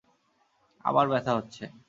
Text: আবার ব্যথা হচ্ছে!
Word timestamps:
আবার 0.85 1.05
ব্যথা 1.09 1.31
হচ্ছে! 1.37 1.63